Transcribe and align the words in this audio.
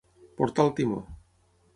Portar 0.39 0.65
el 0.69 0.73
timó. 0.79 0.97